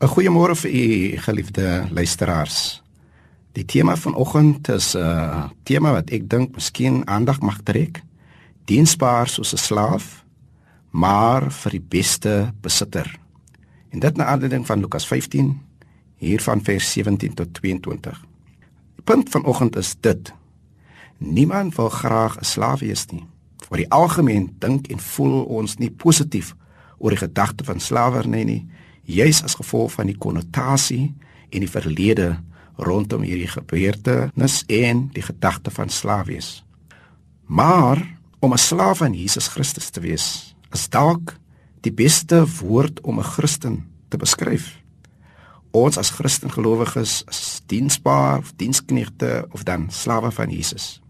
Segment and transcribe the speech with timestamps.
[0.00, 2.82] 'n Goeiemôre vir u geliefde luisteraars.
[3.52, 8.02] Die tema vanoggend is 'n uh, tema wat ek dink miskien aandag mag trek.
[8.64, 10.24] Diensbaar soos 'n slaaf,
[10.90, 13.18] maar vir die beste besitter.
[13.90, 15.60] En dit na aanleiding van Lukas 15
[16.16, 18.20] hier van vers 17 tot 22.
[18.94, 20.32] Die punt vanoggend is dit:
[21.18, 23.26] Niemand wil graag 'n slaaf wees nie.
[23.68, 26.54] Vir die algemeen dink en voel ons nie positief
[26.98, 28.66] oor die gedagte van slawerny nie,
[29.04, 31.14] juis as gevolg van die konnotasie
[31.50, 32.34] en die verlede
[32.76, 36.64] rondom hierdie gebeurtenis en die gedagte van slaaf wees.
[37.46, 38.00] Maar
[38.40, 41.36] om 'n slaaf van Jesus Christus te wees, is dalk
[41.80, 44.82] die beste woord om 'n Christen te beskryf.
[45.70, 51.00] Ons as Christen gelowiges is diensbaar, diensknegte of dan slawe van Jesus.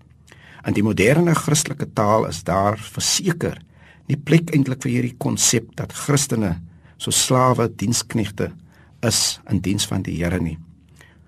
[0.64, 3.58] In die moderne Christelike taal is daar verseker
[4.06, 6.60] nie plek eintlik vir hierdie konsep dat Christene
[7.04, 8.52] so slawe diensknegte
[9.04, 10.56] is in diens van die Here nie.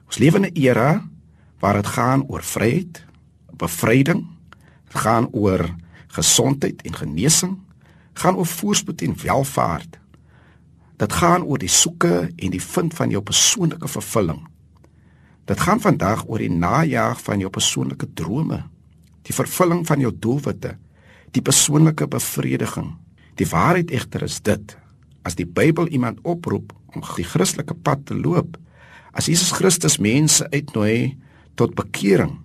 [0.09, 1.05] Ons leef in 'n era
[1.61, 3.05] waar dit gaan oor vryheid,
[3.53, 4.25] bevryding,
[4.85, 5.75] dit gaan oor
[6.07, 7.59] gesondheid en genesing,
[8.15, 9.99] gaan oor voorspoed en welvaart.
[10.97, 14.47] Dit gaan oor die soeke en die vind van jou persoonlike vervulling.
[15.45, 18.65] Dit gaan vandag oor die najag van jou persoonlike drome,
[19.23, 20.77] die vervulling van jou doelwitte,
[21.31, 22.97] die persoonlike bevrediging.
[23.35, 24.77] Die waarheid egter is dit:
[25.27, 28.57] as die Bybel iemand oproep om die Christelike pad te loop,
[29.17, 31.17] as Jesus Christus mense uitnooi
[31.59, 32.37] tot bekering,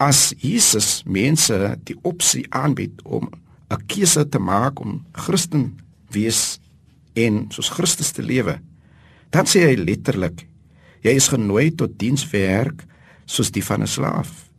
[0.00, 3.28] as Jesus mense die opsie aanbied om
[3.70, 5.78] 'n keuse te maak om Christen
[6.10, 6.58] wees
[7.14, 8.58] en soos Christus te lewe,
[9.30, 10.46] dan sê hy letterlik:
[11.02, 12.84] jy is genooi tot dienswerk
[13.26, 14.50] soos die van 'n slaaf,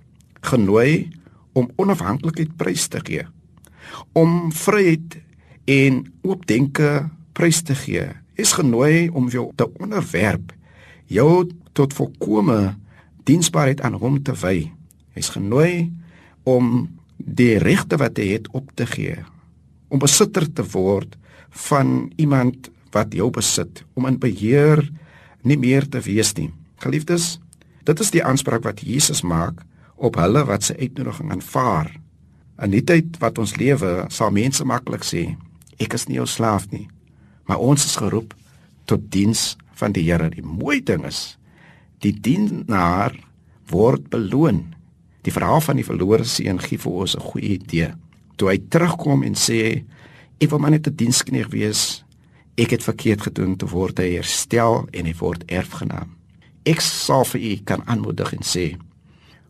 [0.42, 1.10] genooi
[1.54, 3.26] om onafhanklikheid prys te gee,
[4.14, 5.20] om vryheid
[5.66, 8.08] en oopdenke prys te gee.
[8.40, 10.54] Is genooi om jou te onderwerp,
[11.12, 12.76] jou tot volkomme
[13.28, 14.72] diensbaarheid aan hom te wy.
[15.16, 15.92] Hy's genooi
[16.48, 16.88] om
[17.18, 19.20] die regte wat hy het op te gee,
[19.92, 21.18] om besitter te word
[21.68, 24.82] van iemand wat jou besit, om in beheer
[25.48, 26.50] nie meer te wees nie.
[26.82, 27.38] Geliefdes,
[27.86, 29.62] dit is die aanspraak wat Jesus maak
[30.02, 31.92] op hulle wat sy uitnodiging aanvaar.
[32.62, 35.28] In die tyd wat ons lewe, sal mense maklik sê,
[35.82, 36.88] ek is nie jou slaaf nie
[37.52, 38.32] maar ons is geroep
[38.88, 40.30] tot diens van die Here.
[40.32, 41.36] Die mooi ding is
[42.00, 43.12] die dienaar
[43.68, 44.70] word beloon.
[45.28, 47.92] Die verhaal van die verlore seun gee vir ons 'n goeie idee.
[48.38, 49.84] Toe hy terugkom en sê
[50.40, 52.04] ek wil maar net 'n dienskneg wees.
[52.58, 56.16] Ek het verkeerd gedoen te word hy herstel en hy word erfgenaam.
[56.66, 58.78] Ek sal vir u kan aanmoedig en sê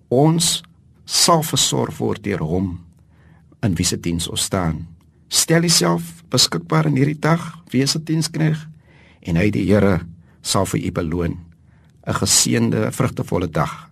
[0.09, 0.63] ons
[1.05, 2.79] sal versorg word deur hom
[3.61, 4.87] in wie se diens ons staan.
[5.31, 7.39] Stel jouself beskikbaar in hierdie dag,
[7.71, 8.67] wees 'n dienskneg
[9.21, 10.01] en hy die Here
[10.41, 11.39] sal vir u beloon.
[12.07, 13.90] 'n Geseënde, vrugtevolle dag